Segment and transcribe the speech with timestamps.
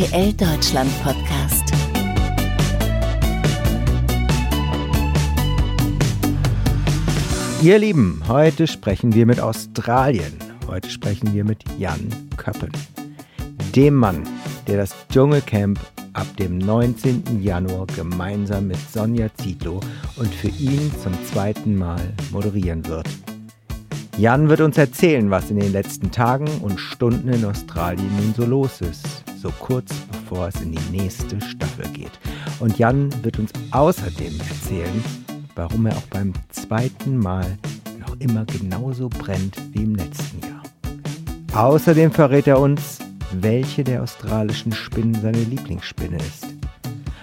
[0.00, 1.74] RTL Deutschland Podcast.
[7.62, 10.32] Ihr Lieben, heute sprechen wir mit Australien.
[10.66, 12.08] Heute sprechen wir mit Jan
[12.38, 12.70] Köppen.
[13.76, 14.22] Dem Mann,
[14.66, 15.78] der das Dschungelcamp
[16.14, 17.42] ab dem 19.
[17.42, 19.80] Januar gemeinsam mit Sonja Zietlow
[20.16, 22.00] und für ihn zum zweiten Mal
[22.32, 23.08] moderieren wird.
[24.16, 28.46] Jan wird uns erzählen, was in den letzten Tagen und Stunden in Australien nun so
[28.46, 32.12] los ist, so kurz bevor es in die nächste Staffel geht.
[32.58, 35.04] Und Jan wird uns außerdem erzählen,
[35.54, 37.58] warum er auch beim zweiten Mal
[37.98, 40.62] noch immer genauso brennt wie im letzten Jahr.
[41.54, 42.98] Außerdem verrät er uns,
[43.32, 46.46] welche der australischen Spinnen seine Lieblingsspinne ist.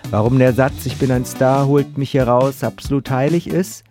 [0.09, 3.83] Warum der Satz Ich bin ein Star, holt mich hier raus absolut heilig ist,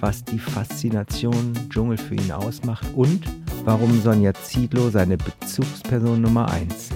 [0.00, 3.22] was die Faszination Dschungel für ihn ausmacht und
[3.64, 6.95] warum Sonja Ziedlow seine Bezugsperson Nummer 1 im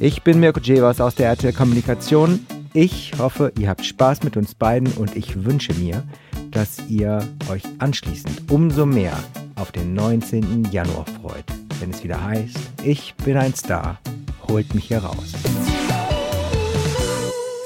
[0.00, 2.46] Ich bin Mirko Jevers aus der RTL Kommunikation
[2.78, 6.02] ich hoffe, ihr habt Spaß mit uns beiden und ich wünsche mir,
[6.50, 9.14] dass ihr euch anschließend umso mehr
[9.54, 10.64] auf den 19.
[10.70, 11.46] Januar freut,
[11.80, 13.98] wenn es wieder heißt, ich bin ein Star,
[14.46, 15.32] holt mich hier raus.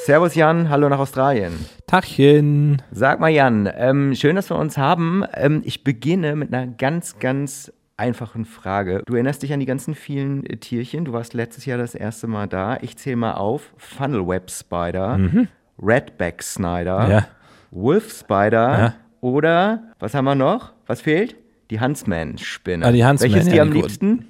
[0.06, 1.54] Servus Jan, hallo nach Australien.
[1.88, 2.80] Tachchen.
[2.92, 5.24] Sag mal Jan, ähm, schön, dass wir uns haben.
[5.34, 9.02] Ähm, ich beginne mit einer ganz, ganz einfachen Frage.
[9.04, 11.04] Du erinnerst dich an die ganzen vielen äh, Tierchen.
[11.04, 12.78] Du warst letztes Jahr das erste Mal da.
[12.80, 13.72] Ich zähle mal auf.
[13.76, 15.48] Funnel Web Spider, mhm.
[15.80, 17.28] Redback Snyder, ja.
[17.70, 18.94] Wolf Spider ja.
[19.20, 20.72] oder was haben wir noch?
[20.86, 21.36] Was fehlt?
[21.70, 22.84] Die Huntsman-Spinne.
[22.84, 24.24] Ah, die Huntsman, Welches ist die am liebsten?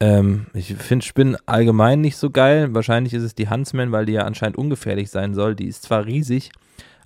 [0.00, 2.74] Ähm, ich finde Spinnen allgemein nicht so geil.
[2.74, 5.54] Wahrscheinlich ist es die Huntsman, weil die ja anscheinend ungefährlich sein soll.
[5.54, 6.50] Die ist zwar riesig,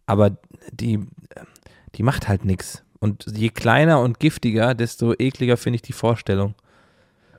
[0.06, 0.39] aber
[0.73, 1.01] die,
[1.97, 2.84] die macht halt nichts.
[3.01, 6.55] Und je kleiner und giftiger, desto ekliger finde ich die Vorstellung.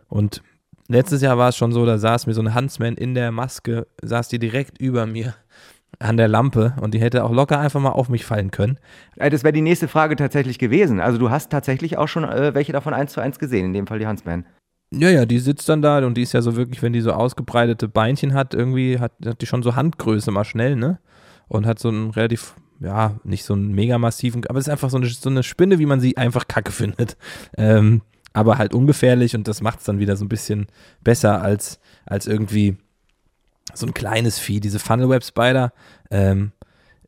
[0.08, 0.42] Und
[0.88, 3.88] letztes Jahr war es schon so, da saß mir so ein Huntsman in der Maske,
[4.02, 5.36] saß die direkt über mir
[5.98, 8.78] an der Lampe und die hätte auch locker einfach mal auf mich fallen können.
[9.18, 11.00] Äh, das wäre die nächste Frage tatsächlich gewesen.
[11.00, 13.88] Also du hast tatsächlich auch schon äh, welche davon eins zu eins gesehen, in dem
[13.88, 14.46] Fall die Huntsman.
[14.92, 17.12] Ja, ja, die sitzt dann da und die ist ja so wirklich, wenn die so
[17.12, 21.00] ausgebreitete Beinchen hat, irgendwie hat, hat die schon so Handgröße mal schnell, ne?
[21.48, 24.90] Und hat so ein relativ ja, nicht so einen mega massiven, aber es ist einfach
[24.90, 27.18] so eine, so eine Spinne, wie man sie einfach kacke findet.
[27.58, 28.02] Ähm,
[28.34, 30.68] aber halt ungefährlich und das macht es dann wieder so ein bisschen
[31.04, 32.78] besser als, als irgendwie
[33.74, 34.60] so ein kleines Vieh.
[34.60, 35.74] Diese Funnelweb Spider,
[36.12, 36.52] ähm,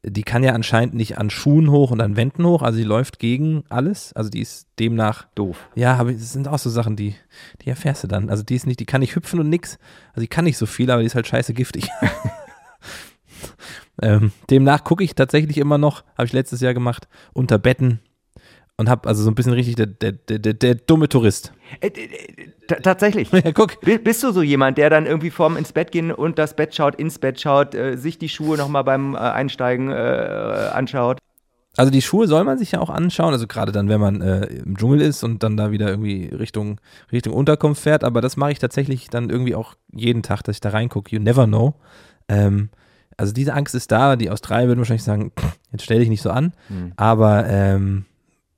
[0.03, 3.19] die kann ja anscheinend nicht an Schuhen hoch und an Wänden hoch, also die läuft
[3.19, 4.13] gegen alles.
[4.13, 5.69] Also die ist demnach doof.
[5.75, 7.15] Ja, aber das sind auch so Sachen, die,
[7.61, 8.29] die erfährst du dann.
[8.29, 9.77] Also die ist nicht, die kann nicht hüpfen und nix.
[10.09, 11.87] Also die kann nicht so viel, aber die ist halt scheiße giftig.
[14.01, 17.99] Ähm, demnach gucke ich tatsächlich immer noch, habe ich letztes Jahr gemacht, unter Betten
[18.81, 21.53] und habe also so ein bisschen richtig der, der, der, der dumme Tourist.
[21.81, 23.31] Äh, äh, tatsächlich.
[23.43, 23.79] Ja, guck.
[23.81, 26.95] Bist du so jemand, der dann irgendwie vorm ins Bett gehen und das Bett schaut,
[26.95, 31.19] ins Bett schaut, äh, sich die Schuhe nochmal beim äh, Einsteigen äh, anschaut?
[31.77, 34.45] Also die Schuhe soll man sich ja auch anschauen, also gerade dann, wenn man äh,
[34.47, 36.81] im Dschungel ist und dann da wieder irgendwie Richtung,
[37.11, 40.61] Richtung Unterkunft fährt, aber das mache ich tatsächlich dann irgendwie auch jeden Tag, dass ich
[40.61, 41.15] da reingucke.
[41.15, 41.75] You never know.
[42.27, 42.69] Ähm,
[43.21, 44.15] also diese Angst ist da.
[44.15, 45.31] Die Australier würden wahrscheinlich sagen,
[45.71, 46.53] jetzt stell dich nicht so an.
[46.69, 46.93] Mhm.
[46.95, 48.05] Aber ähm,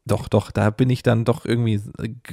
[0.05, 1.81] doch, doch, da bin ich dann doch irgendwie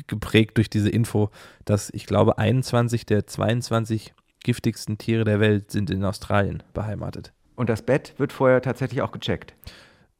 [0.07, 1.31] geprägt durch diese Info,
[1.65, 4.15] dass ich glaube, 21 der 22
[4.45, 7.33] giftigsten Tiere der Welt sind in Australien beheimatet.
[7.57, 9.55] Und das Bett wird vorher tatsächlich auch gecheckt?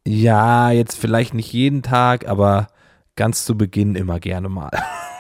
[0.05, 2.67] Ja, jetzt vielleicht nicht jeden Tag, aber
[3.15, 4.71] ganz zu Beginn immer gerne mal.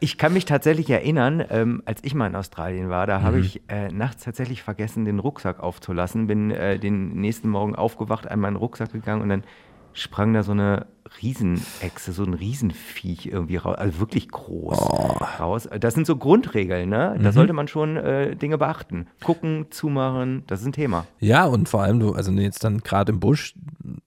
[0.00, 3.22] Ich kann mich tatsächlich erinnern, ähm, als ich mal in Australien war, da mhm.
[3.22, 6.26] habe ich äh, nachts tatsächlich vergessen, den Rucksack aufzulassen.
[6.26, 9.44] Bin äh, den nächsten Morgen aufgewacht, an meinen Rucksack gegangen und dann
[9.92, 10.86] sprang da so eine
[11.20, 15.16] Riesenechse, so ein Riesenviech irgendwie raus, also wirklich groß oh.
[15.38, 15.68] raus.
[15.78, 17.16] Das sind so Grundregeln, ne?
[17.20, 17.32] Da mhm.
[17.32, 19.08] sollte man schon äh, Dinge beachten.
[19.22, 21.06] Gucken, zumachen, das ist ein Thema.
[21.18, 23.54] Ja, und vor allem du, also jetzt dann gerade im Busch,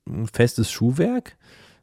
[0.07, 1.38] ein festes Schuhwerk.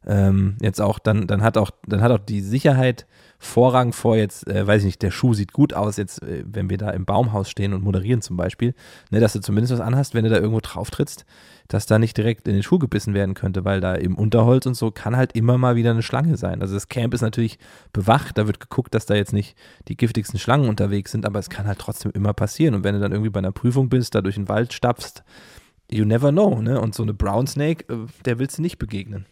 [0.07, 3.07] Ähm, jetzt auch, dann, dann hat auch, dann hat auch die Sicherheit
[3.43, 6.69] Vorrang vor jetzt, äh, weiß ich nicht, der Schuh sieht gut aus, jetzt, äh, wenn
[6.69, 8.75] wir da im Baumhaus stehen und moderieren zum Beispiel,
[9.11, 11.25] ne, dass du zumindest was anhast, wenn du da irgendwo drauf trittst,
[11.67, 14.75] dass da nicht direkt in den Schuh gebissen werden könnte, weil da im Unterholz und
[14.75, 16.61] so kann halt immer mal wieder eine Schlange sein.
[16.61, 17.59] Also das Camp ist natürlich
[17.95, 19.57] bewacht, da wird geguckt, dass da jetzt nicht
[19.89, 22.75] die giftigsten Schlangen unterwegs sind, aber es kann halt trotzdem immer passieren.
[22.75, 25.25] Und wenn du dann irgendwie bei einer Prüfung bist, da durch den Wald stapfst,
[25.91, 26.79] you never know, ne?
[26.79, 29.25] Und so eine Brown Snake, äh, der willst du nicht begegnen.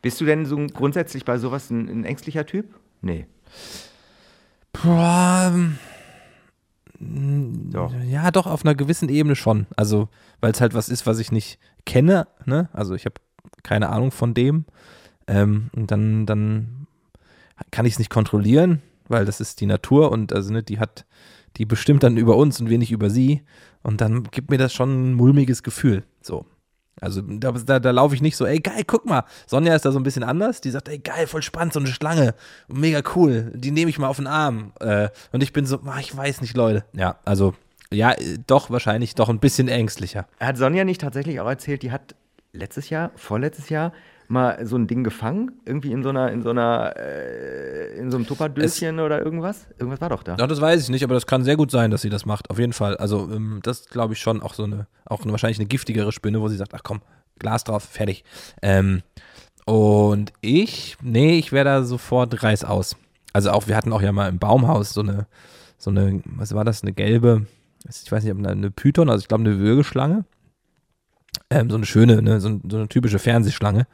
[0.00, 2.66] Bist du denn so grundsätzlich bei sowas ein, ein ängstlicher Typ?
[3.02, 3.26] Nee.
[4.72, 5.52] Boah,
[7.70, 7.92] doch.
[8.04, 9.66] Ja, doch, auf einer gewissen Ebene schon.
[9.76, 10.08] Also,
[10.40, 12.68] weil es halt was ist, was ich nicht kenne, ne?
[12.72, 13.16] Also ich habe
[13.64, 14.64] keine Ahnung von dem.
[15.26, 16.86] Ähm, und dann, dann
[17.70, 21.04] kann ich es nicht kontrollieren, weil das ist die Natur und also ne, die hat,
[21.56, 23.42] die bestimmt dann über uns und wir nicht über sie.
[23.82, 26.04] Und dann gibt mir das schon ein mulmiges Gefühl.
[26.20, 26.46] So.
[27.00, 29.24] Also da, da, da laufe ich nicht so, ey geil, guck mal.
[29.46, 30.60] Sonja ist da so ein bisschen anders.
[30.60, 32.34] Die sagt, ey geil, voll spannend, so eine Schlange.
[32.68, 33.50] Mega cool.
[33.54, 34.72] Die nehme ich mal auf den Arm.
[34.80, 36.84] Äh, und ich bin so, ach, ich weiß nicht, Leute.
[36.92, 37.54] Ja, also
[37.92, 38.14] ja,
[38.46, 40.26] doch wahrscheinlich doch ein bisschen ängstlicher.
[40.40, 42.14] Hat Sonja nicht tatsächlich auch erzählt, die hat
[42.52, 43.92] letztes Jahr, vorletztes Jahr,
[44.28, 45.52] mal so ein Ding gefangen?
[45.64, 49.66] Irgendwie in so einer, in so einer, äh, in so einem Tupperdöschen oder irgendwas?
[49.78, 50.36] Irgendwas war doch da.
[50.36, 52.50] Ja, das weiß ich nicht, aber das kann sehr gut sein, dass sie das macht.
[52.50, 52.96] Auf jeden Fall.
[52.96, 56.40] Also, ähm, das glaube ich schon auch so eine, auch eine, wahrscheinlich eine giftigere Spinne,
[56.40, 57.00] wo sie sagt, ach komm,
[57.38, 58.24] Glas drauf, fertig.
[58.62, 59.02] Ähm,
[59.64, 62.96] und ich, nee, ich wäre da sofort reiß aus.
[63.32, 65.26] Also auch, wir hatten auch ja mal im Baumhaus so eine,
[65.78, 67.46] so eine, was war das, eine gelbe,
[67.88, 70.24] ich weiß nicht, eine Python, also ich glaube eine Würgeschlange.
[71.50, 73.86] Ähm, so eine schöne, ne, so, so, eine typische Fernsehschlange.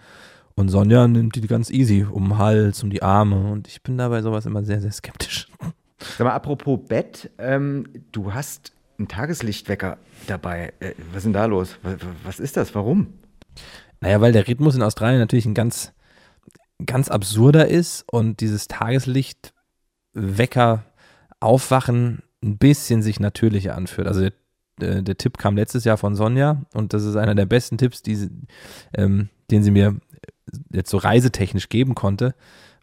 [0.55, 3.51] Und Sonja nimmt die ganz easy um den Hals, um die Arme.
[3.51, 5.49] Und ich bin da bei sowas immer sehr, sehr skeptisch.
[5.99, 10.73] Sag mal, apropos Bett, ähm, du hast einen Tageslichtwecker dabei.
[10.81, 11.79] Äh, was ist denn da los?
[11.83, 12.75] Was, was ist das?
[12.75, 13.15] Warum?
[14.01, 15.93] Naja, weil der Rhythmus in Australien natürlich ein ganz,
[16.85, 20.85] ganz absurder ist und dieses Tageslichtwecker
[21.41, 24.07] aufwachen ein bisschen sich natürlicher anfühlt.
[24.07, 24.29] Also
[24.81, 28.03] äh, der, Tipp kam letztes Jahr von Sonja und das ist einer der besten Tipps,
[28.03, 28.29] die,
[28.95, 29.97] ähm, den sie mir
[30.73, 32.35] jetzt so reisetechnisch geben konnte.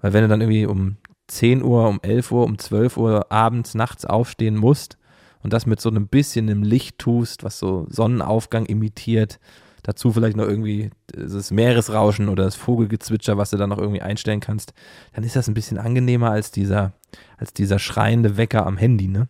[0.02, 0.98] Weil wenn du dann irgendwie um
[1.28, 4.98] 10 Uhr, um 11 Uhr, um 12 Uhr abends, nachts aufstehen musst
[5.42, 9.40] und das mit so einem bisschen im Licht tust, was so Sonnenaufgang imitiert,
[9.84, 14.40] dazu vielleicht noch irgendwie das Meeresrauschen oder das Vogelgezwitscher, was du dann noch irgendwie einstellen
[14.40, 14.74] kannst,
[15.14, 16.94] dann ist das ein bisschen angenehmer als dieser,
[17.38, 19.28] als dieser schreiende Wecker am Handy, ne?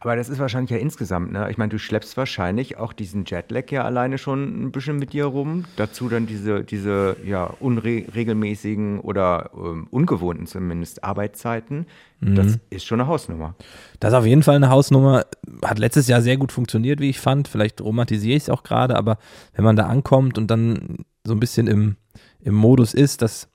[0.00, 1.50] Aber das ist wahrscheinlich ja insgesamt, ne?
[1.50, 5.24] Ich meine, du schleppst wahrscheinlich auch diesen Jetlag ja alleine schon ein bisschen mit dir
[5.24, 5.64] rum.
[5.76, 11.86] Dazu dann diese, diese ja, unregelmäßigen oder ähm, ungewohnten zumindest Arbeitszeiten.
[12.20, 12.34] Mhm.
[12.36, 13.54] Das ist schon eine Hausnummer.
[13.98, 15.24] Das ist auf jeden Fall eine Hausnummer.
[15.64, 17.48] Hat letztes Jahr sehr gut funktioniert, wie ich fand.
[17.48, 19.18] Vielleicht romantisiere ich es auch gerade, aber
[19.54, 21.96] wenn man da ankommt und dann so ein bisschen im,
[22.40, 23.48] im Modus ist, dass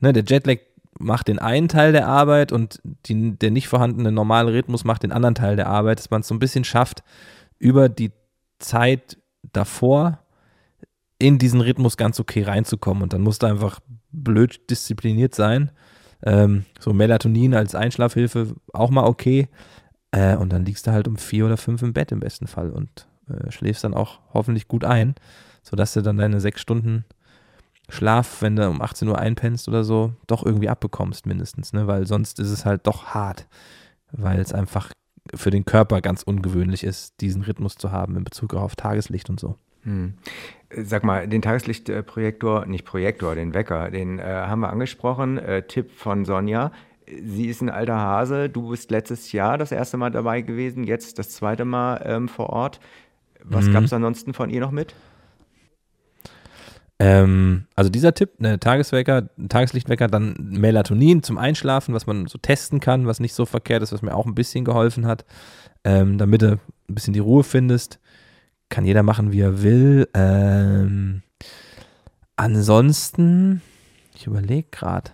[0.00, 0.58] ne, der Jetlag
[0.98, 5.12] macht den einen Teil der Arbeit und die, der nicht vorhandene normale Rhythmus macht den
[5.12, 7.02] anderen Teil der Arbeit, dass man es so ein bisschen schafft,
[7.58, 8.12] über die
[8.58, 9.18] Zeit
[9.52, 10.18] davor
[11.18, 13.02] in diesen Rhythmus ganz okay reinzukommen.
[13.02, 13.80] Und dann musst du einfach
[14.10, 15.70] blöd diszipliniert sein.
[16.22, 19.48] Ähm, so Melatonin als Einschlafhilfe auch mal okay.
[20.10, 22.70] Äh, und dann liegst du halt um vier oder fünf im Bett im besten Fall
[22.70, 25.14] und äh, schläfst dann auch hoffentlich gut ein,
[25.62, 27.04] sodass du dann deine sechs Stunden
[27.88, 31.86] Schlaf, wenn du um 18 Uhr einpennst oder so, doch irgendwie abbekommst mindestens, ne?
[31.86, 33.46] weil sonst ist es halt doch hart,
[34.12, 34.90] weil es einfach
[35.34, 39.40] für den Körper ganz ungewöhnlich ist, diesen Rhythmus zu haben in Bezug auf Tageslicht und
[39.40, 39.56] so.
[39.82, 40.14] Hm.
[40.70, 45.38] Sag mal, den Tageslichtprojektor, nicht Projektor, den Wecker, den äh, haben wir angesprochen.
[45.38, 46.72] Äh, Tipp von Sonja.
[47.06, 48.50] Sie ist ein alter Hase.
[48.50, 52.50] Du bist letztes Jahr das erste Mal dabei gewesen, jetzt das zweite Mal ähm, vor
[52.50, 52.80] Ort.
[53.44, 53.72] Was mhm.
[53.72, 54.94] gab es ansonsten von ihr noch mit?
[57.00, 62.80] Ähm, also dieser Tipp, ne, Tageswecker, Tageslichtwecker, dann Melatonin zum Einschlafen, was man so testen
[62.80, 65.24] kann, was nicht so verkehrt ist, was mir auch ein bisschen geholfen hat,
[65.84, 68.00] ähm, damit du ein bisschen die Ruhe findest.
[68.68, 70.08] Kann jeder machen, wie er will.
[70.12, 71.22] Ähm,
[72.36, 73.62] ansonsten,
[74.14, 75.12] ich überlege gerade.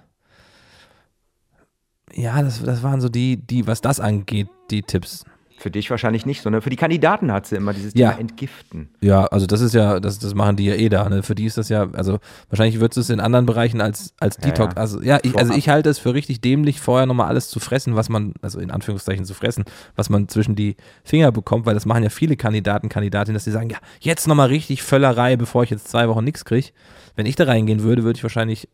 [2.14, 5.24] Ja, das, das waren so die, die, was das angeht, die Tipps.
[5.64, 8.10] Für dich wahrscheinlich nicht, sondern für die Kandidaten hat sie immer dieses ja.
[8.10, 8.90] Thema Entgiften.
[9.00, 11.08] Ja, also das ist ja, das, das machen die ja eh da.
[11.08, 11.22] Ne?
[11.22, 12.18] Für die ist das ja, also
[12.50, 14.74] wahrscheinlich wird es in anderen Bereichen als, als Detox.
[14.74, 17.60] Ja, Also ja, ich, also ich halte es für richtig dämlich, vorher nochmal alles zu
[17.60, 19.64] fressen, was man, also in Anführungszeichen zu fressen,
[19.96, 23.50] was man zwischen die Finger bekommt, weil das machen ja viele Kandidaten, Kandidatinnen, dass sie
[23.50, 26.72] sagen, ja, jetzt nochmal richtig Völlerei, bevor ich jetzt zwei Wochen nichts kriege.
[27.16, 28.68] Wenn ich da reingehen würde, würde ich wahrscheinlich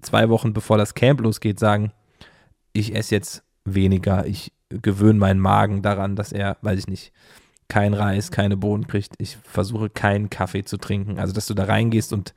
[0.00, 1.92] zwei Wochen bevor das Camp losgeht sagen,
[2.72, 7.12] ich esse jetzt weniger, ich gewöhne meinen Magen daran, dass er, weiß ich nicht,
[7.68, 9.14] kein Reis, keine Bohnen kriegt.
[9.18, 11.18] Ich versuche keinen Kaffee zu trinken.
[11.18, 12.34] Also, dass du da reingehst und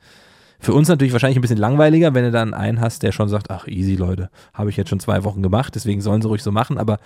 [0.58, 3.50] für uns natürlich wahrscheinlich ein bisschen langweiliger, wenn du dann einen hast, der schon sagt,
[3.50, 6.50] ach easy Leute, habe ich jetzt schon zwei Wochen gemacht, deswegen sollen sie ruhig so
[6.50, 6.78] machen.
[6.78, 6.98] Aber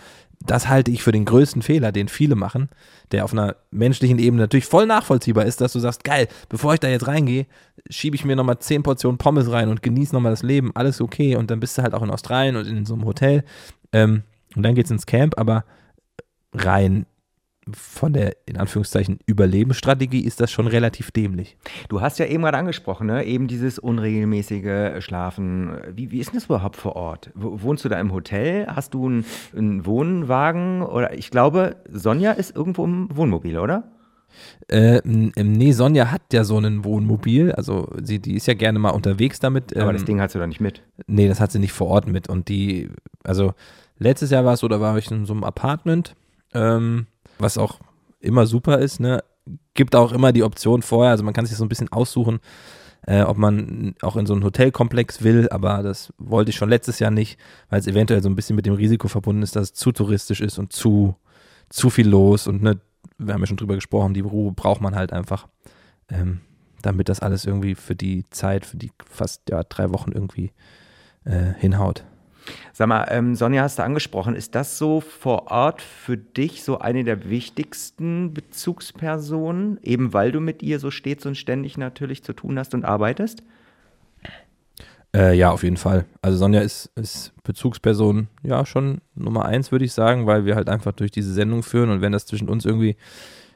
[0.47, 2.69] das halte ich für den größten Fehler, den viele machen,
[3.11, 6.81] der auf einer menschlichen Ebene natürlich voll nachvollziehbar ist, dass du sagst, geil, bevor ich
[6.81, 7.47] da jetzt reingehe,
[7.89, 11.37] schiebe ich mir nochmal zehn Portionen Pommes rein und genieße nochmal das Leben, alles okay.
[11.37, 13.45] Und dann bist du halt auch in Australien und in so einem Hotel.
[13.93, 14.23] Ähm,
[14.57, 15.65] und dann geht es ins Camp, aber
[16.53, 17.07] rein
[17.73, 21.57] von der, in Anführungszeichen, Überlebensstrategie ist das schon relativ dämlich.
[21.89, 23.25] Du hast ja eben gerade angesprochen, ne?
[23.25, 25.77] eben dieses unregelmäßige Schlafen.
[25.95, 27.31] Wie, wie ist denn das überhaupt vor Ort?
[27.35, 28.67] Wohnst du da im Hotel?
[28.67, 29.25] Hast du einen,
[29.57, 30.83] einen Wohnwagen?
[30.83, 33.85] Oder ich glaube, Sonja ist irgendwo im Wohnmobil, oder?
[34.69, 38.91] Äh, nee, Sonja hat ja so ein Wohnmobil, also sie, die ist ja gerne mal
[38.91, 39.77] unterwegs damit.
[39.77, 40.83] Aber ähm, das Ding hast du da nicht mit?
[41.09, 42.29] Nee, das hat sie nicht vor Ort mit.
[42.29, 42.91] Und die,
[43.25, 43.55] also
[44.01, 46.17] Letztes Jahr war es so, da war ich in so einem Apartment
[46.53, 47.07] ähm,
[47.39, 47.79] was auch
[48.21, 49.23] immer super ist, ne?
[49.75, 52.41] Gibt auch immer die Option vorher, also man kann sich so ein bisschen aussuchen,
[53.07, 56.99] äh, ob man auch in so einen Hotelkomplex will, aber das wollte ich schon letztes
[56.99, 57.39] Jahr nicht,
[57.71, 60.41] weil es eventuell so ein bisschen mit dem Risiko verbunden ist, dass es zu touristisch
[60.41, 61.17] ist und zu,
[61.71, 62.81] zu viel los und ne,
[63.19, 65.49] wir haben ja schon drüber gesprochen, die Ruhe braucht man halt einfach,
[66.11, 66.41] ähm,
[66.83, 70.53] damit das alles irgendwie für die Zeit, für die fast ja, drei Wochen irgendwie
[71.25, 72.05] äh, hinhaut.
[72.73, 76.79] Sag mal, ähm, Sonja hast du angesprochen, ist das so vor Ort für dich so
[76.79, 82.33] eine der wichtigsten Bezugspersonen, eben weil du mit ihr so stets und ständig natürlich zu
[82.33, 83.43] tun hast und arbeitest?
[85.15, 86.07] Äh, ja, auf jeden Fall.
[86.23, 90.69] Also Sonja ist, ist Bezugsperson, ja, schon Nummer eins, würde ich sagen, weil wir halt
[90.69, 92.97] einfach durch diese Sendung führen und wenn das zwischen uns irgendwie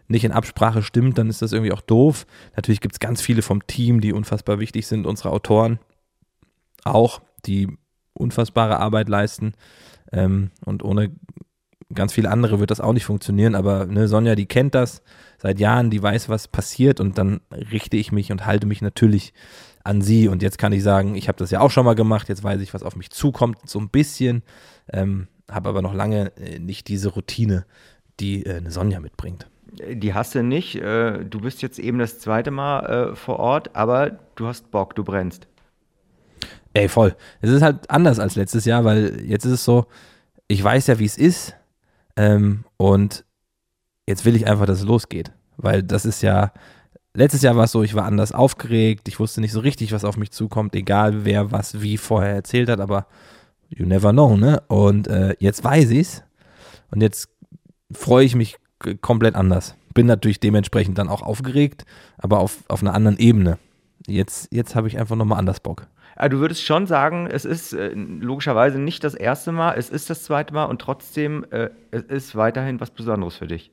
[0.08, 2.26] nicht in Absprache stimmt, dann ist das irgendwie auch doof.
[2.56, 5.78] Natürlich gibt es ganz viele vom Team, die unfassbar wichtig sind, unsere Autoren
[6.84, 7.68] auch, die
[8.14, 9.52] unfassbare Arbeit leisten.
[10.12, 11.12] Ähm, und ohne
[11.92, 13.54] ganz viele andere wird das auch nicht funktionieren.
[13.54, 15.02] Aber ne, Sonja, die kennt das
[15.38, 19.35] seit Jahren, die weiß, was passiert und dann richte ich mich und halte mich natürlich
[19.85, 20.28] an sie.
[20.28, 22.61] Und jetzt kann ich sagen, ich habe das ja auch schon mal gemacht, jetzt weiß
[22.61, 24.42] ich, was auf mich zukommt, so ein bisschen.
[24.92, 27.66] Ähm, habe aber noch lange äh, nicht diese Routine,
[28.21, 29.47] die äh, eine Sonja mitbringt.
[29.73, 30.76] Die hast du nicht.
[30.76, 34.94] Äh, du bist jetzt eben das zweite Mal äh, vor Ort, aber du hast Bock,
[34.94, 35.49] du brennst.
[36.75, 37.16] Ey, voll.
[37.40, 39.87] Es ist halt anders als letztes Jahr, weil jetzt ist es so,
[40.49, 41.54] ich weiß ja, wie es ist.
[42.16, 43.25] Ähm, und
[44.07, 45.33] jetzt will ich einfach, dass es losgeht.
[45.57, 46.52] Weil das ist ja,
[47.14, 50.04] letztes Jahr war es so, ich war anders aufgeregt, ich wusste nicht so richtig, was
[50.04, 53.07] auf mich zukommt, egal wer was wie vorher erzählt hat, aber
[53.69, 54.62] you never know, ne?
[54.69, 56.23] Und äh, jetzt weiß ich's
[56.90, 57.28] und jetzt
[57.93, 58.57] freue ich mich
[59.00, 59.76] komplett anders.
[59.95, 61.85] Bin natürlich dementsprechend dann auch aufgeregt,
[62.19, 63.59] aber auf, auf einer anderen Ebene.
[64.07, 65.87] Jetzt, jetzt habe ich einfach nochmal anders Bock.
[66.16, 70.11] Aber du würdest schon sagen, es ist äh, logischerweise nicht das erste Mal, es ist
[70.11, 73.71] das zweite Mal und trotzdem, äh, es ist weiterhin was Besonderes für dich.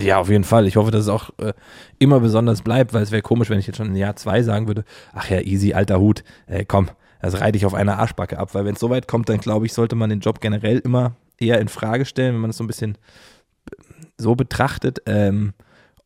[0.00, 0.66] Ja, auf jeden Fall.
[0.66, 1.52] Ich hoffe, dass es auch äh,
[1.98, 4.66] immer besonders bleibt, weil es wäre komisch, wenn ich jetzt schon in Jahr zwei sagen
[4.66, 8.54] würde, ach ja, easy, alter Hut, äh, komm, das reite ich auf einer Arschbacke ab,
[8.54, 11.14] weil wenn es so weit kommt, dann glaube ich, sollte man den Job generell immer
[11.38, 12.98] eher in Frage stellen, wenn man es so ein bisschen
[14.18, 15.00] so betrachtet.
[15.06, 15.54] Ähm,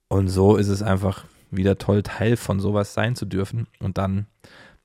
[0.09, 4.27] und so ist es einfach wieder toll, Teil von sowas sein zu dürfen und dann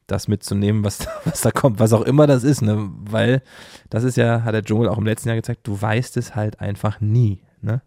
[0.07, 2.89] das mitzunehmen, was, was da kommt, was auch immer das ist, ne?
[2.99, 3.41] Weil
[3.89, 6.59] das ist ja, hat der Dschungel auch im letzten Jahr gezeigt, du weißt es halt
[6.59, 7.81] einfach nie, ne?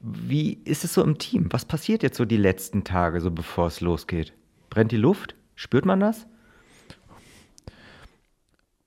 [0.00, 1.46] Wie ist es so im Team?
[1.50, 4.34] Was passiert jetzt so die letzten Tage, so bevor es losgeht?
[4.68, 5.34] Brennt die Luft?
[5.54, 6.26] Spürt man das?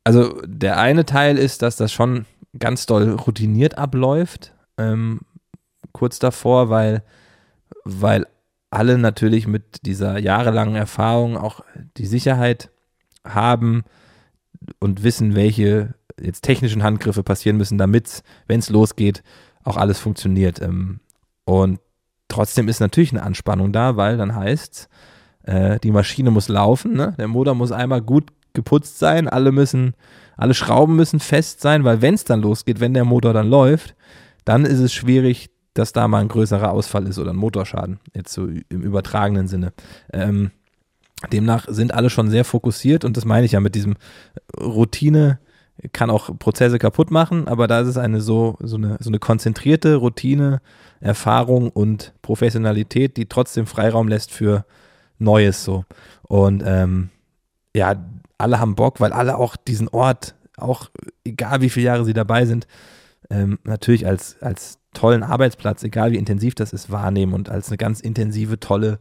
[0.03, 2.25] Also der eine Teil ist, dass das schon
[2.59, 5.21] ganz doll routiniert abläuft, ähm,
[5.91, 7.03] kurz davor, weil,
[7.83, 8.27] weil
[8.73, 11.61] alle natürlich mit dieser jahrelangen Erfahrung auch
[11.97, 12.71] die Sicherheit
[13.25, 13.83] haben
[14.79, 19.23] und wissen, welche jetzt technischen Handgriffe passieren müssen, damit, wenn es losgeht,
[19.63, 20.61] auch alles funktioniert.
[20.61, 20.99] Ähm,
[21.45, 21.79] und
[22.27, 24.89] trotzdem ist natürlich eine Anspannung da, weil dann heißt
[25.43, 27.13] äh, die Maschine muss laufen, ne?
[27.17, 29.93] der Motor muss einmal gut geputzt sein, alle müssen,
[30.37, 33.95] alle Schrauben müssen fest sein, weil wenn es dann losgeht, wenn der Motor dann läuft,
[34.45, 38.33] dann ist es schwierig, dass da mal ein größerer Ausfall ist oder ein Motorschaden, jetzt
[38.33, 39.73] so im übertragenen Sinne.
[40.11, 40.51] Ähm,
[41.31, 43.95] demnach sind alle schon sehr fokussiert und das meine ich ja mit diesem
[44.59, 45.39] Routine
[45.91, 49.19] kann auch Prozesse kaputt machen, aber da ist es eine so, so eine, so eine
[49.19, 50.61] konzentrierte Routine,
[50.99, 54.65] Erfahrung und Professionalität, die trotzdem Freiraum lässt für
[55.17, 55.83] Neues so.
[56.23, 57.09] Und ähm,
[57.75, 57.95] ja,
[58.37, 60.89] alle haben Bock, weil alle auch diesen Ort, auch
[61.25, 62.67] egal wie viele Jahre sie dabei sind,
[63.29, 67.77] ähm, natürlich als, als tollen Arbeitsplatz, egal wie intensiv das ist, wahrnehmen und als eine
[67.77, 68.99] ganz intensive, tolle,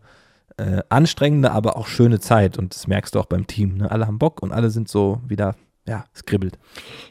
[0.56, 2.58] äh, anstrengende, aber auch schöne Zeit.
[2.58, 3.76] Und das merkst du auch beim Team.
[3.76, 3.90] Ne?
[3.90, 5.54] Alle haben Bock und alle sind so wieder,
[5.86, 6.58] ja, es kribbelt.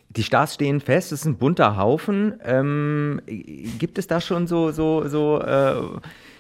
[0.10, 2.34] Die Stars stehen fest, es ist ein bunter Haufen.
[2.44, 5.82] Ähm, gibt es da schon so, so, so, äh,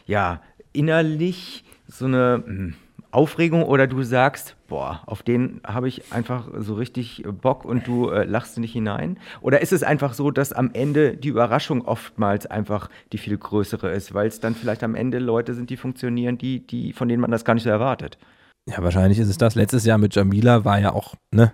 [0.05, 0.41] ja,
[0.73, 2.75] innerlich so eine hm,
[3.11, 8.09] Aufregung oder du sagst, boah, auf den habe ich einfach so richtig Bock und du
[8.09, 9.17] äh, lachst nicht hinein?
[9.41, 13.91] Oder ist es einfach so, dass am Ende die Überraschung oftmals einfach die viel größere
[13.91, 17.21] ist, weil es dann vielleicht am Ende Leute sind, die funktionieren, die, die, von denen
[17.21, 18.17] man das gar nicht so erwartet?
[18.69, 19.55] Ja, wahrscheinlich ist es das.
[19.55, 21.51] Letztes Jahr mit Jamila war ja auch, ne,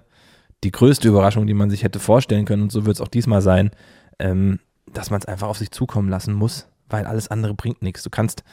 [0.64, 3.42] die größte Überraschung, die man sich hätte vorstellen können, und so wird es auch diesmal
[3.42, 3.72] sein,
[4.20, 4.60] ähm,
[4.92, 8.04] dass man es einfach auf sich zukommen lassen muss, weil alles andere bringt nichts.
[8.04, 8.44] Du kannst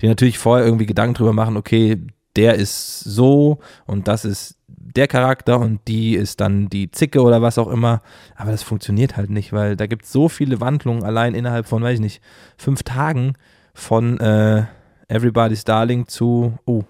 [0.00, 1.98] dir natürlich vorher irgendwie Gedanken drüber machen, okay,
[2.36, 4.58] der ist so und das ist
[4.96, 8.02] der Charakter und die ist dann die Zicke oder was auch immer.
[8.36, 11.82] Aber das funktioniert halt nicht, weil da gibt es so viele Wandlungen allein innerhalb von,
[11.82, 12.22] weiß ich nicht,
[12.56, 13.34] fünf Tagen
[13.74, 14.64] von äh,
[15.08, 16.84] Everybody's Darling zu, oh,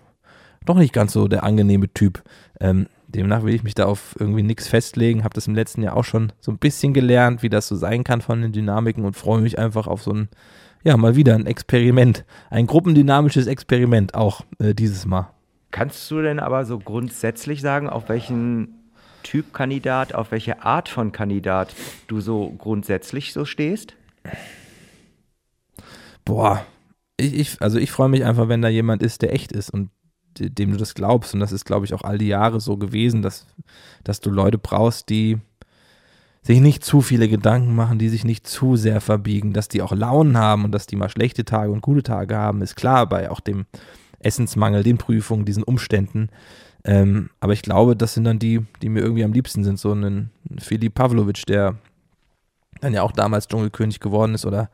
[0.65, 2.23] doch nicht ganz so der angenehme Typ.
[2.61, 5.25] Ähm, demnach will ich mich da auf irgendwie nichts festlegen.
[5.25, 8.05] Habe das im letzten Jahr auch schon so ein bisschen gelernt, wie das so sein
[8.05, 10.29] kann von den Dynamiken und freue mich einfach auf so ein,
[10.85, 12.25] ja, mal wieder ein Experiment.
[12.51, 15.32] Ein gruppendynamisches Experiment auch äh, dieses Mal.
[15.73, 18.75] Kannst du denn aber so grundsätzlich sagen, auf welchen
[19.23, 21.75] Typ Kandidat, auf welche Art von Kandidat
[22.07, 23.95] du so grundsätzlich so stehst?
[26.25, 26.65] Boah,
[27.17, 29.91] ich, ich also ich freue mich einfach, wenn da jemand ist, der echt ist und
[30.39, 31.35] dem du das glaubst.
[31.35, 33.47] Und das ist, glaube ich, auch all die Jahre so gewesen, dass,
[34.05, 35.39] dass du Leute brauchst, die
[36.43, 39.93] sich nicht zu viele Gedanken machen, die sich nicht zu sehr verbiegen, dass die auch
[39.93, 43.31] Launen haben und dass die mal schlechte Tage und gute Tage haben, ist klar bei
[43.31, 43.67] auch dem
[44.25, 46.29] Essensmangel, den Prüfungen, diesen Umständen.
[46.85, 49.79] Ähm, aber ich glaube, das sind dann die, die mir irgendwie am liebsten sind.
[49.79, 51.77] So ein Filip Pavlovic, der
[52.81, 54.71] dann ja auch damals Dschungelkönig geworden ist oder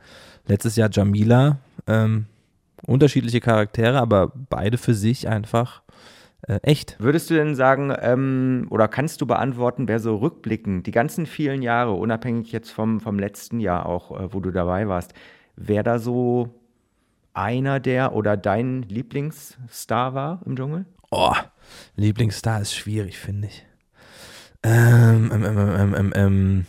[0.47, 1.59] letztes Jahr Jamila.
[1.87, 2.25] Ähm,
[2.85, 5.81] unterschiedliche Charaktere, aber beide für sich einfach
[6.47, 6.95] äh, echt.
[6.99, 11.61] Würdest du denn sagen, ähm, oder kannst du beantworten, wer so rückblicken, die ganzen vielen
[11.61, 15.13] Jahre, unabhängig jetzt vom, vom letzten Jahr auch, äh, wo du dabei warst,
[15.55, 16.49] wer da so
[17.39, 20.85] einer der oder dein Lieblingsstar war im Dschungel?
[21.09, 21.33] Oh,
[21.95, 23.65] Lieblingsstar ist schwierig, finde ich.
[24.61, 26.65] Ähm, ähm, ähm, ähm, ähm,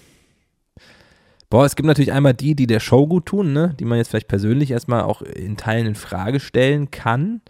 [1.51, 3.75] Boah, es gibt natürlich einmal die, die der Show gut tun, ne?
[3.81, 7.43] die man jetzt vielleicht persönlich erstmal auch in Teilen in Frage stellen kann.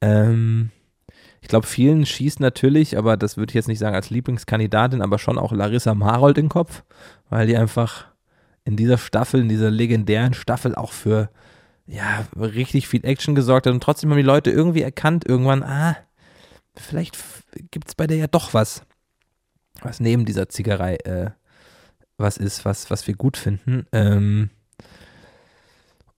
[0.00, 0.70] Ähm,
[1.40, 5.18] ich glaube, vielen schießt natürlich, aber das würde ich jetzt nicht sagen als Lieblingskandidatin, aber
[5.18, 6.84] schon auch Larissa Marold in den Kopf,
[7.30, 8.06] weil die einfach
[8.64, 11.28] in dieser Staffel, in dieser legendären Staffel auch für
[11.86, 15.96] ja, richtig viel Action gesorgt hat und trotzdem haben die Leute irgendwie erkannt irgendwann, ah,
[16.76, 17.18] vielleicht
[17.70, 18.82] gibt es bei der ja doch was,
[19.82, 21.30] was neben dieser Ziegerei äh,
[22.18, 23.86] was ist, was, was wir gut finden.
[23.92, 24.50] Ähm,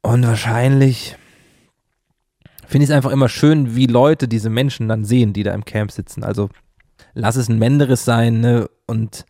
[0.02, 1.16] und wahrscheinlich
[2.66, 5.64] finde ich es einfach immer schön, wie Leute diese Menschen dann sehen, die da im
[5.64, 6.22] Camp sitzen.
[6.22, 6.50] Also
[7.14, 8.68] lass es ein Menderes sein, ne?
[8.86, 9.24] Und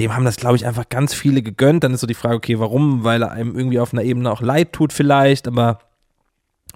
[0.00, 1.84] dem haben das, glaube ich, einfach ganz viele gegönnt.
[1.84, 3.04] Dann ist so die Frage, okay, warum?
[3.04, 5.80] Weil er einem irgendwie auf einer Ebene auch leid tut vielleicht, aber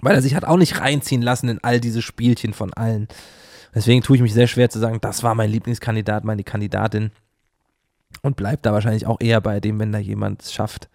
[0.01, 3.07] weil er sich hat auch nicht reinziehen lassen in all diese Spielchen von allen.
[3.73, 7.11] Deswegen tue ich mich sehr schwer zu sagen, das war mein Lieblingskandidat, meine Kandidatin
[8.21, 10.89] und bleibt da wahrscheinlich auch eher bei dem, wenn da jemand es schafft,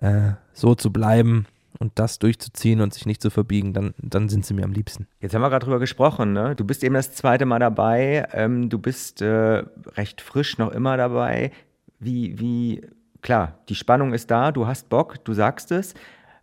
[0.00, 1.46] äh, so zu bleiben
[1.80, 5.08] und das durchzuziehen und sich nicht zu verbiegen, dann, dann sind sie mir am liebsten.
[5.18, 6.54] Jetzt haben wir gerade drüber gesprochen, ne?
[6.54, 9.64] Du bist eben das zweite Mal dabei, ähm, du bist äh,
[9.96, 11.50] recht frisch noch immer dabei.
[11.98, 12.82] Wie, wie,
[13.22, 15.94] klar, die Spannung ist da, du hast Bock, du sagst es,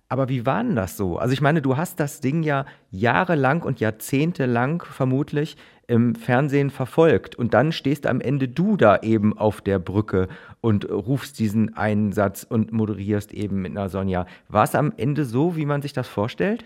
[0.10, 1.18] aber wie war denn das so?
[1.18, 7.36] Also ich meine, du hast das Ding ja jahrelang und jahrzehntelang vermutlich im Fernsehen verfolgt
[7.36, 10.28] und dann stehst am Ende du da eben auf der Brücke
[10.62, 14.26] und rufst diesen einen Satz und moderierst eben mit einer Sonja.
[14.50, 16.66] War es am Ende so, wie man sich das vorstellt?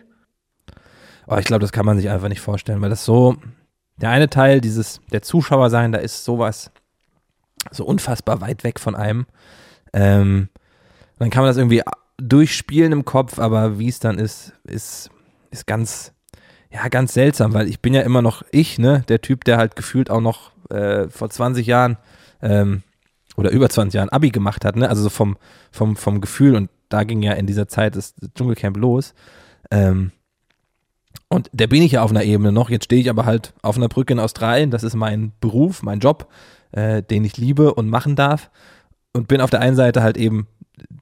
[1.28, 3.38] Oh, ich glaube, das kann man sich einfach nicht vorstellen, weil das so,
[3.98, 6.72] der eine Teil dieses, der Zuschauer sein, da ist sowas
[7.70, 9.28] so unfassbar weit weg von einem.
[9.94, 10.50] Ähm,
[11.20, 11.84] dann kann man das irgendwie
[12.22, 15.10] durchspielen im Kopf, aber wie es dann ist, ist,
[15.50, 16.14] ist ganz,
[16.72, 19.76] ja, ganz seltsam, weil ich bin ja immer noch ich, ne, der Typ, der halt
[19.76, 21.98] gefühlt auch noch äh, vor 20 Jahren
[22.42, 22.84] ähm,
[23.36, 25.38] oder über 20 Jahren Abi gemacht hat, ne, also so vom,
[25.72, 29.14] vom, vom Gefühl und da ging ja in dieser Zeit das Dschungelcamp los.
[29.72, 30.12] Ähm,
[31.30, 32.70] und der bin ich ja auf einer Ebene noch.
[32.70, 34.70] Jetzt stehe ich aber halt auf einer Brücke in Australien.
[34.70, 36.28] Das ist mein Beruf, mein Job,
[36.72, 38.52] äh, den ich liebe und machen darf.
[39.13, 40.47] Und bin auf der einen Seite halt eben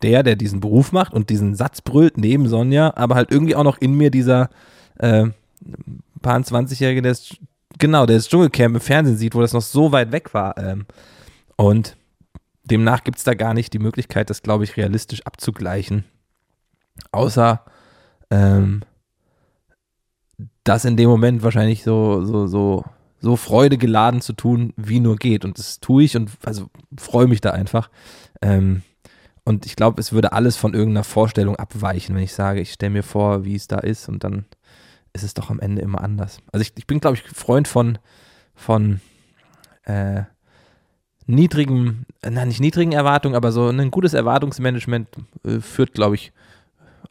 [0.02, 3.64] der, der diesen Beruf macht und diesen Satz brüllt neben Sonja, aber halt irgendwie auch
[3.64, 4.50] noch in mir dieser
[4.98, 5.28] äh,
[6.22, 7.38] paar 20-Jährige, der ist,
[7.78, 10.58] genau, der das Dschungelcamp im Fernsehen sieht, wo das noch so weit weg war.
[10.58, 10.86] Ähm,
[11.56, 11.98] und
[12.64, 16.04] demnach gibt es da gar nicht die Möglichkeit, das, glaube ich, realistisch abzugleichen.
[17.12, 17.64] Außer,
[18.30, 18.82] ähm,
[20.64, 22.86] das in dem Moment wahrscheinlich so, so, so,
[23.22, 25.46] so Freude geladen zu tun, wie nur geht.
[25.46, 27.90] Und das tue ich und also freue mich da einfach.
[28.42, 28.84] Ähm,
[29.44, 32.92] und ich glaube, es würde alles von irgendeiner Vorstellung abweichen, wenn ich sage, ich stelle
[32.92, 34.46] mir vor, wie es da ist und dann
[35.14, 36.40] ist es doch am Ende immer anders.
[36.52, 37.98] Also ich, ich bin, glaube ich, Freund von,
[38.54, 39.02] von
[39.84, 40.24] äh,
[41.26, 45.10] niedrigen, äh, nein, nicht niedrigen Erwartungen, aber so ein gutes Erwartungsmanagement
[45.46, 46.32] äh, führt, glaube ich,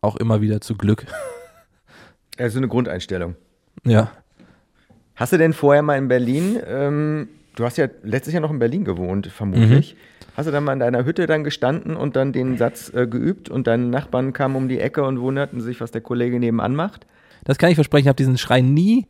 [0.01, 1.07] auch immer wieder zu Glück.
[2.37, 3.35] Also eine Grundeinstellung.
[3.85, 4.13] Ja.
[5.19, 8.61] Hast du denn vorher mal in Berlin, ähm, du hast ja letztes Jahr noch in
[8.61, 9.95] Berlin gewohnt, vermutlich.
[9.95, 10.29] Mhm.
[10.37, 13.49] Hast du dann mal in deiner Hütte dann gestanden und dann den Satz äh, geübt
[13.49, 17.05] und deine Nachbarn kamen um die Ecke und wunderten sich, was der Kollege nebenan macht?
[17.43, 19.07] Das kann ich versprechen, ich habe diesen Schrei nie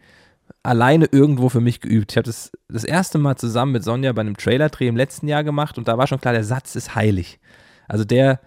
[0.63, 2.13] alleine irgendwo für mich geübt.
[2.13, 5.45] Ich habe das das erste Mal zusammen mit Sonja bei einem Trailer-Dreh im letzten Jahr
[5.45, 7.39] gemacht und da war schon klar, der Satz ist heilig.
[7.87, 8.41] Also der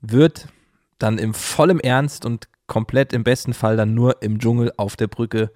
[0.00, 0.48] wird
[0.98, 5.06] dann im vollem Ernst und komplett im besten Fall dann nur im Dschungel auf der
[5.06, 5.52] Brücke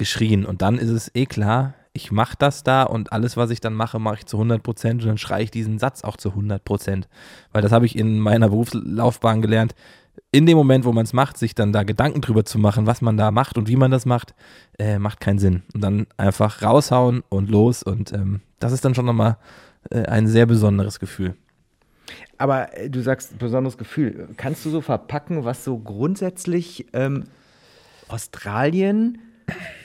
[0.00, 0.44] geschrien.
[0.44, 3.74] Und dann ist es eh klar, ich mache das da und alles, was ich dann
[3.74, 6.64] mache, mache ich zu 100 Prozent und dann schreie ich diesen Satz auch zu 100
[6.64, 7.08] Prozent.
[7.52, 9.74] Weil das habe ich in meiner Berufslaufbahn gelernt.
[10.32, 13.02] In dem Moment, wo man es macht, sich dann da Gedanken drüber zu machen, was
[13.02, 14.34] man da macht und wie man das macht,
[14.78, 15.62] äh, macht keinen Sinn.
[15.74, 19.36] Und dann einfach raushauen und los und ähm, das ist dann schon nochmal
[19.90, 21.34] äh, ein sehr besonderes Gefühl.
[22.38, 24.28] Aber äh, du sagst besonderes Gefühl.
[24.36, 27.24] Kannst du so verpacken, was so grundsätzlich ähm,
[28.08, 29.18] Australien,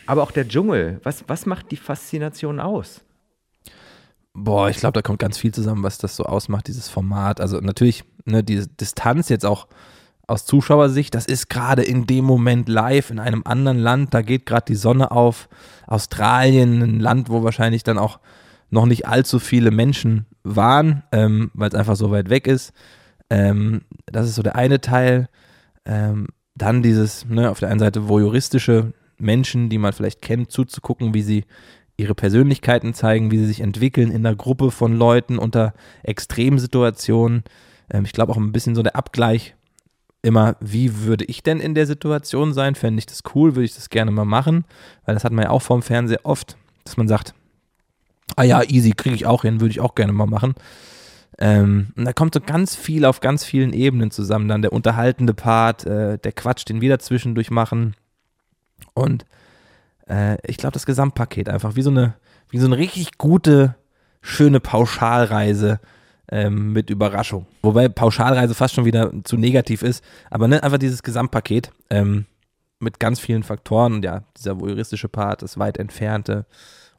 [0.05, 3.01] aber auch der Dschungel, was, was macht die Faszination aus?
[4.33, 7.39] Boah, ich glaube, da kommt ganz viel zusammen, was das so ausmacht, dieses Format.
[7.39, 9.67] Also natürlich, ne, diese Distanz jetzt auch
[10.27, 14.45] aus Zuschauersicht, das ist gerade in dem Moment live in einem anderen Land, da geht
[14.45, 15.47] gerade die Sonne auf.
[15.87, 18.19] Australien, ein Land, wo wahrscheinlich dann auch
[18.71, 22.73] noch nicht allzu viele Menschen waren, ähm, weil es einfach so weit weg ist.
[23.29, 25.29] Ähm, das ist so der eine Teil.
[25.85, 31.13] Ähm, dann dieses, ne, auf der einen Seite voyeuristische Menschen, die man vielleicht kennt, zuzugucken,
[31.13, 31.45] wie sie
[31.97, 35.73] ihre Persönlichkeiten zeigen, wie sie sich entwickeln in einer Gruppe von Leuten unter
[36.03, 37.43] Extremsituationen.
[37.89, 39.55] Ähm, ich glaube auch ein bisschen so der Abgleich
[40.21, 42.75] immer, wie würde ich denn in der Situation sein?
[42.75, 44.65] Fände ich das cool, würde ich das gerne mal machen,
[45.05, 47.35] weil das hat man ja auch vorm Fernseher oft, dass man sagt,
[48.35, 50.55] ah ja, easy, kriege ich auch hin, würde ich auch gerne mal machen.
[51.37, 54.47] Ähm, und da kommt so ganz viel auf ganz vielen Ebenen zusammen.
[54.47, 57.95] Dann der unterhaltende Part, äh, der Quatsch, den wir da zwischendurch machen.
[58.95, 59.25] Und
[60.09, 62.15] äh, ich glaube, das Gesamtpaket einfach wie so eine,
[62.49, 63.75] wie so eine richtig gute,
[64.21, 65.79] schöne Pauschalreise
[66.31, 67.45] ähm, mit Überraschung.
[67.61, 70.03] Wobei Pauschalreise fast schon wieder zu negativ ist.
[70.31, 72.25] Aber ne, einfach dieses Gesamtpaket ähm,
[72.79, 73.93] mit ganz vielen Faktoren.
[73.95, 76.45] Und ja, dieser voyeuristische Part, das weit entfernte.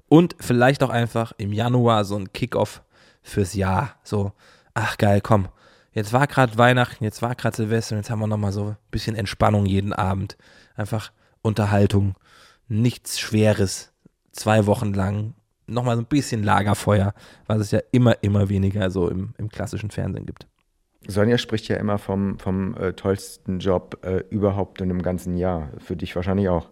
[0.08, 2.82] Und vielleicht auch einfach im Januar so ein Kickoff
[3.22, 3.96] fürs Jahr.
[4.04, 4.32] So,
[4.74, 5.48] ach geil, komm.
[5.92, 9.16] Jetzt war gerade Weihnachten, jetzt war gerade Silvester, jetzt haben wir nochmal so ein bisschen
[9.16, 10.36] Entspannung jeden Abend.
[10.76, 11.10] Einfach
[11.46, 12.14] Unterhaltung,
[12.68, 13.92] nichts Schweres,
[14.32, 15.34] zwei Wochen lang,
[15.66, 17.14] nochmal so ein bisschen Lagerfeuer,
[17.46, 20.46] was es ja immer, immer weniger so im, im klassischen Fernsehen gibt.
[21.08, 25.70] Sonja spricht ja immer vom, vom äh, tollsten Job äh, überhaupt in einem ganzen Jahr.
[25.78, 26.68] Für dich wahrscheinlich auch.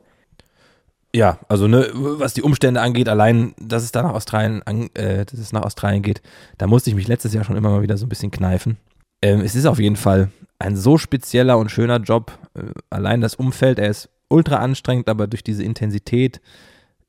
[1.14, 5.24] Ja, also ne, was die Umstände angeht, allein, dass es da nach Australien, an, äh,
[5.24, 6.22] dass es nach Australien geht,
[6.58, 8.78] da musste ich mich letztes Jahr schon immer mal wieder so ein bisschen kneifen.
[9.22, 12.36] Ähm, es ist auf jeden Fall ein so spezieller und schöner Job.
[12.54, 16.40] Äh, allein das Umfeld, er ist ultra anstrengend, aber durch diese Intensität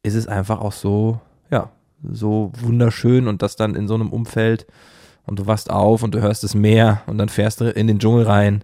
[0.03, 1.19] ist es einfach auch so,
[1.51, 1.71] ja,
[2.03, 4.67] so wunderschön und das dann in so einem Umfeld
[5.25, 7.99] und du wachst auf und du hörst das Meer und dann fährst du in den
[7.99, 8.63] Dschungel rein.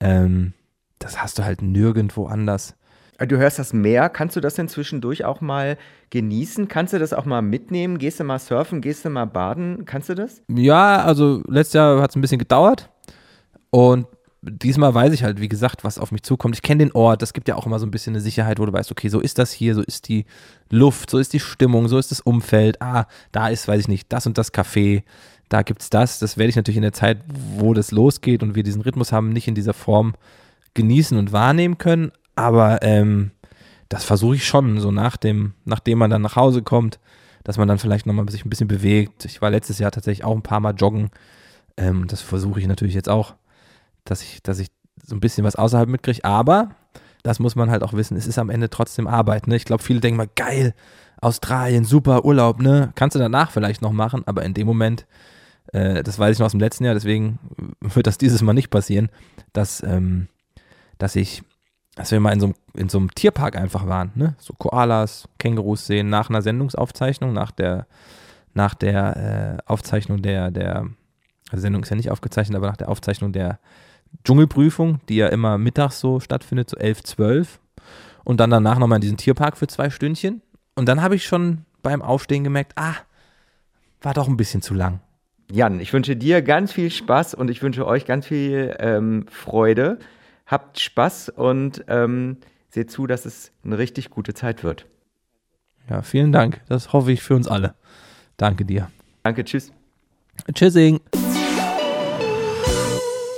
[0.00, 0.54] Ähm,
[0.98, 2.74] das hast du halt nirgendwo anders.
[3.18, 5.76] Du hörst das Meer, kannst du das denn zwischendurch auch mal
[6.10, 6.68] genießen?
[6.68, 7.98] Kannst du das auch mal mitnehmen?
[7.98, 9.84] Gehst du mal surfen, gehst du mal baden?
[9.84, 10.42] Kannst du das?
[10.48, 12.90] Ja, also letztes Jahr hat es ein bisschen gedauert
[13.70, 14.06] und
[14.50, 16.54] diesmal weiß ich halt, wie gesagt, was auf mich zukommt.
[16.54, 18.66] Ich kenne den Ort, das gibt ja auch immer so ein bisschen eine Sicherheit, wo
[18.66, 20.26] du weißt, okay, so ist das hier, so ist die
[20.70, 22.80] Luft, so ist die Stimmung, so ist das Umfeld.
[22.82, 25.02] Ah, da ist, weiß ich nicht, das und das Café,
[25.48, 26.18] da gibt es das.
[26.18, 27.18] Das werde ich natürlich in der Zeit,
[27.56, 30.14] wo das losgeht und wir diesen Rhythmus haben, nicht in dieser Form
[30.74, 32.12] genießen und wahrnehmen können.
[32.36, 33.30] Aber ähm,
[33.88, 36.98] das versuche ich schon, so nach dem, nachdem man dann nach Hause kommt,
[37.44, 39.24] dass man dann vielleicht nochmal sich ein bisschen bewegt.
[39.24, 41.10] Ich war letztes Jahr tatsächlich auch ein paar Mal joggen.
[41.78, 43.34] Ähm, das versuche ich natürlich jetzt auch,
[44.10, 44.68] dass ich, dass ich
[45.04, 46.24] so ein bisschen was außerhalb mitkriege.
[46.24, 46.70] Aber
[47.22, 49.46] das muss man halt auch wissen, es ist am Ende trotzdem Arbeit.
[49.46, 49.56] Ne?
[49.56, 50.74] Ich glaube, viele denken mal, geil,
[51.20, 52.92] Australien, super Urlaub, ne?
[52.94, 55.06] Kannst du danach vielleicht noch machen, aber in dem Moment,
[55.72, 57.38] äh, das weiß ich noch aus dem letzten Jahr, deswegen
[57.80, 59.08] wird das dieses Mal nicht passieren,
[59.52, 60.28] dass, ähm,
[60.98, 61.42] dass ich
[61.96, 64.36] dass wir mal in so, einem, in so einem Tierpark einfach waren, ne?
[64.38, 67.88] So Koalas, Kängurus sehen nach einer Sendungsaufzeichnung, nach der,
[68.54, 70.86] nach der äh, Aufzeichnung der, der
[71.50, 73.58] also Sendung ist ja nicht aufgezeichnet, aber nach der Aufzeichnung der
[74.24, 77.60] Dschungelprüfung, die ja immer mittags so stattfindet, so 11, 12.
[78.24, 80.42] Und dann danach nochmal in diesen Tierpark für zwei Stündchen.
[80.74, 82.94] Und dann habe ich schon beim Aufstehen gemerkt, ah,
[84.02, 85.00] war doch ein bisschen zu lang.
[85.50, 89.98] Jan, ich wünsche dir ganz viel Spaß und ich wünsche euch ganz viel ähm, Freude
[90.48, 92.38] habt Spaß und ähm,
[92.70, 94.86] seht zu, dass es eine richtig gute Zeit wird.
[95.88, 96.60] Ja, vielen Dank.
[96.68, 97.74] Das hoffe ich für uns alle.
[98.36, 98.90] Danke dir.
[99.22, 99.72] Danke, tschüss.
[100.52, 101.00] Tschüssing.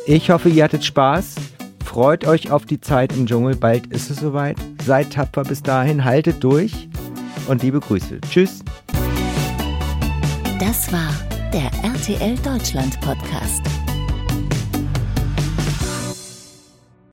[0.07, 1.35] Ich hoffe, ihr hattet Spaß.
[1.85, 3.57] Freut euch auf die Zeit im Dschungel.
[3.57, 4.57] Bald ist es soweit.
[4.85, 6.05] Seid tapfer bis dahin.
[6.05, 6.89] Haltet durch.
[7.49, 8.21] Und liebe Grüße.
[8.31, 8.61] Tschüss.
[10.59, 11.11] Das war
[11.53, 13.80] der RTL Deutschland Podcast.